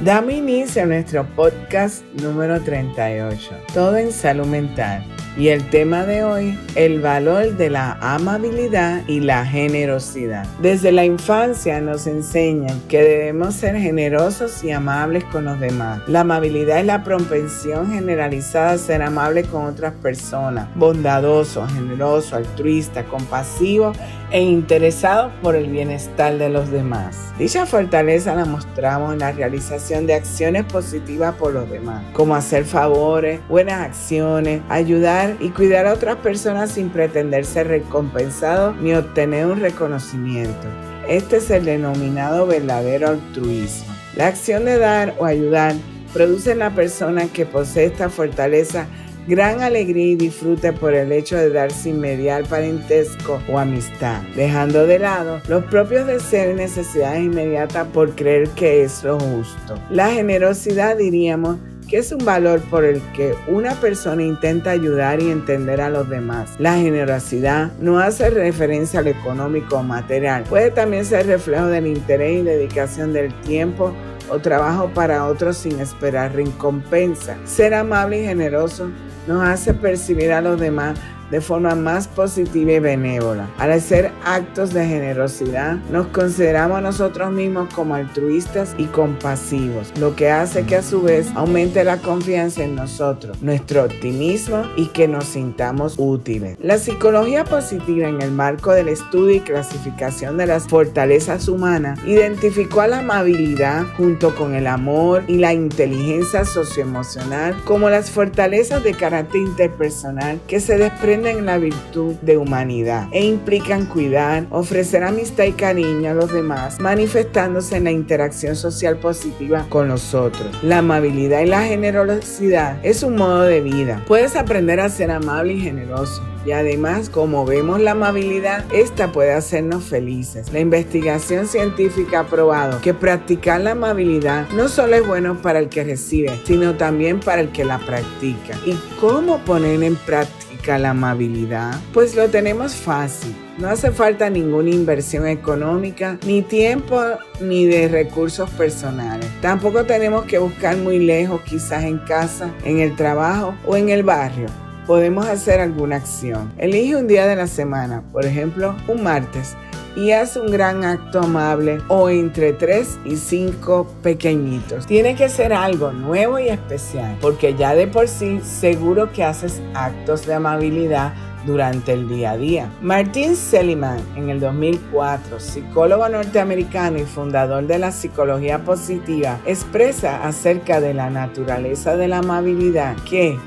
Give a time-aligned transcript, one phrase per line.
[0.00, 3.38] Dame inicio a nuestro podcast número 38,
[3.72, 5.04] Todo en Salud Mental.
[5.36, 10.46] Y el tema de hoy, el valor de la amabilidad y la generosidad.
[10.60, 16.00] Desde la infancia nos enseñan que debemos ser generosos y amables con los demás.
[16.06, 23.04] La amabilidad es la propensión generalizada a ser amable con otras personas, bondadoso, generoso, altruista,
[23.04, 23.92] compasivo
[24.34, 27.32] e interesado por el bienestar de los demás.
[27.38, 32.64] Dicha fortaleza la mostramos en la realización de acciones positivas por los demás, como hacer
[32.64, 39.46] favores, buenas acciones, ayudar y cuidar a otras personas sin pretender ser recompensado ni obtener
[39.46, 40.66] un reconocimiento.
[41.08, 43.94] Este es el denominado verdadero altruismo.
[44.16, 45.76] La acción de dar o ayudar
[46.12, 48.88] produce en la persona que posee esta fortaleza
[49.26, 54.86] gran alegría y disfrute por el hecho de dar sin mediar parentesco o amistad, dejando
[54.86, 59.78] de lado los propios deseos y necesidades inmediatas por creer que es lo justo.
[59.90, 65.30] La generosidad, diríamos, que es un valor por el que una persona intenta ayudar y
[65.30, 66.50] entender a los demás.
[66.58, 72.40] La generosidad no hace referencia al económico o material, puede también ser reflejo del interés
[72.40, 73.92] y dedicación del tiempo
[74.30, 77.36] o trabajo para otros sin esperar recompensa.
[77.44, 78.90] Ser amable y generoso
[79.26, 80.98] nos hace percibir a los demás
[81.30, 83.48] de forma más positiva y benévola.
[83.58, 90.30] Al hacer actos de generosidad, nos consideramos nosotros mismos como altruistas y compasivos, lo que
[90.30, 95.24] hace que a su vez aumente la confianza en nosotros, nuestro optimismo y que nos
[95.24, 96.56] sintamos útiles.
[96.60, 102.80] La psicología positiva en el marco del estudio y clasificación de las fortalezas humanas identificó
[102.80, 108.94] a la amabilidad junto con el amor y la inteligencia socioemocional como las fortalezas de
[108.94, 115.44] carácter interpersonal que se desprenden en la virtud de humanidad e implican cuidar, ofrecer amistad
[115.44, 120.62] y cariño a los demás, manifestándose en la interacción social positiva con los otros.
[120.62, 124.02] La amabilidad y la generosidad es un modo de vida.
[124.08, 126.22] Puedes aprender a ser amable y generoso.
[126.44, 130.52] Y además, como vemos la amabilidad, esta puede hacernos felices.
[130.52, 135.70] La investigación científica ha probado que practicar la amabilidad no solo es bueno para el
[135.70, 138.58] que recibe, sino también para el que la practica.
[138.66, 140.43] ¿Y cómo poner en práctica?
[140.66, 141.74] La amabilidad?
[141.92, 143.34] Pues lo tenemos fácil.
[143.58, 147.00] No hace falta ninguna inversión económica, ni tiempo,
[147.40, 149.28] ni de recursos personales.
[149.40, 154.02] Tampoco tenemos que buscar muy lejos, quizás en casa, en el trabajo o en el
[154.02, 154.46] barrio.
[154.86, 156.52] Podemos hacer alguna acción.
[156.58, 159.56] Elige un día de la semana, por ejemplo, un martes,
[159.96, 164.86] y haz un gran acto amable o entre tres y cinco pequeñitos.
[164.86, 169.60] Tiene que ser algo nuevo y especial porque ya de por sí seguro que haces
[169.74, 171.12] actos de amabilidad
[171.46, 172.70] durante el día a día.
[172.80, 180.80] Martin Seligman, en el 2004, psicólogo norteamericano y fundador de la psicología positiva, expresa acerca
[180.80, 183.38] de la naturaleza de la amabilidad que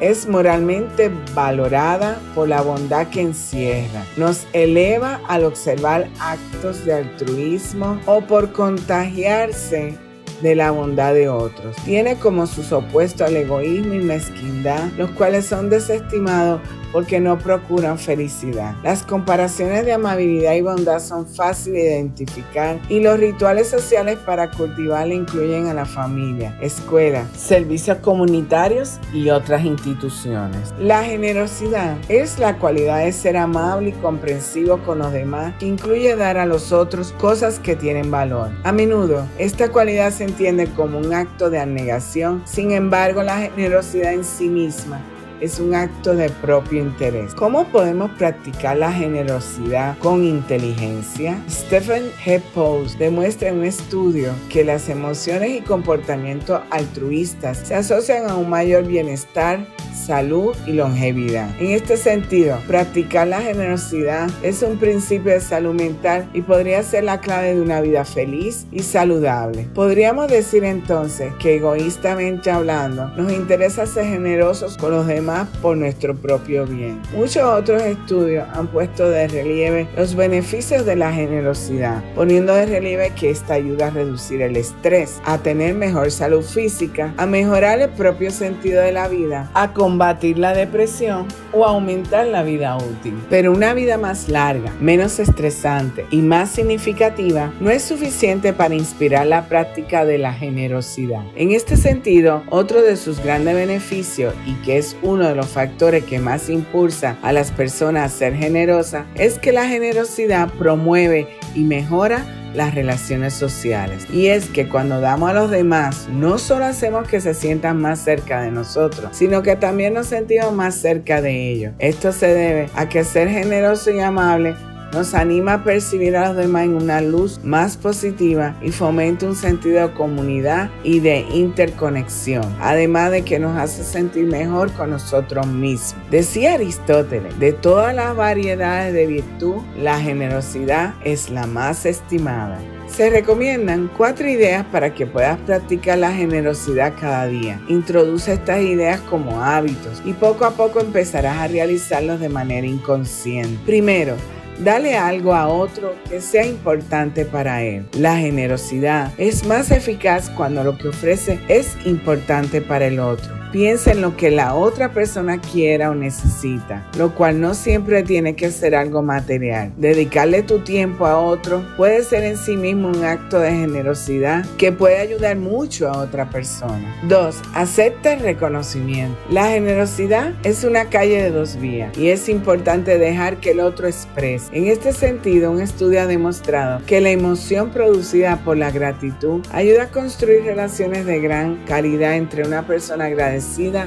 [0.00, 4.04] es moralmente valorada por la bondad que encierra.
[4.16, 9.98] Nos eleva al observar actos de altruismo o por contagiarse
[10.42, 11.76] de la bondad de otros.
[11.84, 16.60] Tiene como sus opuestos al egoísmo y mezquindad, los cuales son desestimados
[16.92, 18.74] porque no procuran felicidad.
[18.82, 24.50] Las comparaciones de amabilidad y bondad son fáciles de identificar y los rituales sociales para
[24.50, 30.72] cultivarla incluyen a la familia, escuela, servicios comunitarios y otras instituciones.
[30.78, 36.16] La generosidad es la cualidad de ser amable y comprensivo con los demás que incluye
[36.16, 38.50] dar a los otros cosas que tienen valor.
[38.64, 44.12] A menudo, esta cualidad se entiende como un acto de abnegación, sin embargo la generosidad
[44.12, 45.00] en sí misma
[45.40, 47.34] es un acto de propio interés.
[47.34, 51.42] ¿Cómo podemos practicar la generosidad con inteligencia?
[51.48, 52.42] Stephen H.
[52.54, 58.48] Post demuestra en un estudio que las emociones y comportamientos altruistas se asocian a un
[58.48, 59.66] mayor bienestar
[60.08, 61.50] salud y longevidad.
[61.60, 67.04] En este sentido, practicar la generosidad es un principio de salud mental y podría ser
[67.04, 69.68] la clave de una vida feliz y saludable.
[69.74, 76.16] Podríamos decir entonces que egoístamente hablando, nos interesa ser generosos con los demás por nuestro
[76.16, 77.02] propio bien.
[77.14, 83.12] Muchos otros estudios han puesto de relieve los beneficios de la generosidad, poniendo de relieve
[83.14, 87.90] que esta ayuda a reducir el estrés, a tener mejor salud física, a mejorar el
[87.90, 93.14] propio sentido de la vida, a la depresión o aumentar la vida útil.
[93.28, 99.26] Pero una vida más larga, menos estresante y más significativa no es suficiente para inspirar
[99.26, 101.22] la práctica de la generosidad.
[101.36, 106.04] En este sentido, otro de sus grandes beneficios y que es uno de los factores
[106.04, 111.64] que más impulsa a las personas a ser generosas es que la generosidad promueve y
[111.64, 112.24] mejora
[112.54, 114.06] las relaciones sociales.
[114.12, 118.00] Y es que cuando damos a los demás, no solo hacemos que se sientan más
[118.00, 121.72] cerca de nosotros, sino que también nos sentimos más cerca de ellos.
[121.78, 124.54] Esto se debe a que ser generoso y amable
[124.92, 129.36] nos anima a percibir a los demás en una luz más positiva y fomenta un
[129.36, 135.46] sentido de comunidad y de interconexión, además de que nos hace sentir mejor con nosotros
[135.46, 135.94] mismos.
[136.10, 142.58] Decía Aristóteles, de todas las variedades de virtud, la generosidad es la más estimada.
[142.88, 147.60] Se recomiendan cuatro ideas para que puedas practicar la generosidad cada día.
[147.68, 153.58] Introduce estas ideas como hábitos y poco a poco empezarás a realizarlos de manera inconsciente.
[153.66, 154.16] Primero,
[154.60, 157.86] Dale algo a otro que sea importante para él.
[157.96, 163.32] La generosidad es más eficaz cuando lo que ofrece es importante para el otro.
[163.52, 168.36] Piensa en lo que la otra persona quiera o necesita, lo cual no siempre tiene
[168.36, 169.72] que ser algo material.
[169.78, 174.70] Dedicarle tu tiempo a otro puede ser en sí mismo un acto de generosidad que
[174.70, 176.94] puede ayudar mucho a otra persona.
[177.04, 177.36] 2.
[177.54, 179.16] Acepta el reconocimiento.
[179.30, 183.88] La generosidad es una calle de dos vías y es importante dejar que el otro
[183.88, 184.46] exprese.
[184.52, 189.84] En este sentido, un estudio ha demostrado que la emoción producida por la gratitud ayuda
[189.84, 193.37] a construir relaciones de gran calidad entre una persona agradecida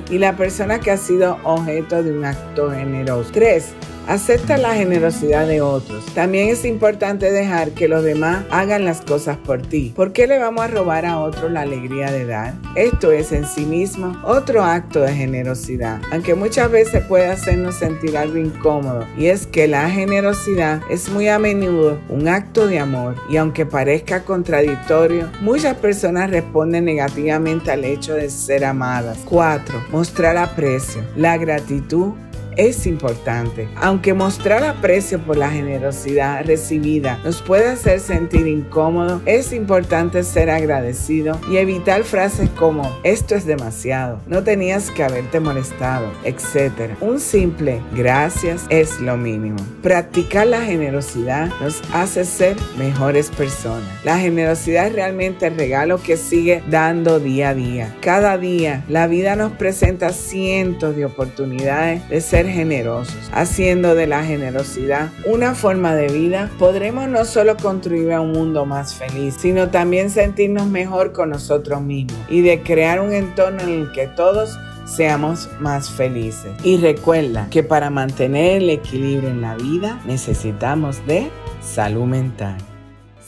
[0.10, 3.32] y la persona que ha sido objeto de un acto generoso.
[3.34, 3.74] 3.
[4.12, 6.06] Acepta la generosidad de otros.
[6.14, 9.94] También es importante dejar que los demás hagan las cosas por ti.
[9.96, 12.56] ¿Por qué le vamos a robar a otros la alegría de dar?
[12.76, 18.18] Esto es en sí mismo otro acto de generosidad, aunque muchas veces puede hacernos sentir
[18.18, 19.08] algo incómodo.
[19.18, 23.66] Y es que la generosidad es muy a menudo un acto de amor y aunque
[23.66, 29.20] parezca contradictorio, muchas personas responden negativamente al hecho de ser amadas.
[29.24, 29.86] 4.
[29.90, 31.02] Mostrar aprecio.
[31.16, 32.12] La gratitud
[32.58, 33.68] es importante.
[33.76, 40.50] Aunque mostrar aprecio por la generosidad recibida nos puede hacer sentir incómodo, es importante ser
[40.50, 46.96] agradecido y evitar frases como esto es demasiado, no tenías que haberte molestado, etc.
[47.02, 49.58] Un simple gracias es lo mínimo.
[49.82, 53.90] Practicar la generosidad nos hace ser mejores personas.
[54.04, 57.96] La generosidad es realmente el regalo que sigue dando día a día.
[58.02, 64.24] Cada día la vida nos presenta cientos de oportunidades de ser generosos, haciendo de la
[64.24, 69.70] generosidad una forma de vida, podremos no solo contribuir a un mundo más feliz, sino
[69.70, 74.58] también sentirnos mejor con nosotros mismos y de crear un entorno en el que todos
[74.86, 76.52] seamos más felices.
[76.64, 81.30] Y recuerda que para mantener el equilibrio en la vida necesitamos de
[81.62, 82.58] salud mental.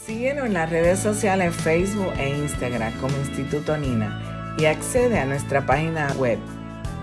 [0.04, 5.64] Síguenos en las redes sociales Facebook e Instagram como Instituto Nina y accede a nuestra
[5.66, 6.38] página web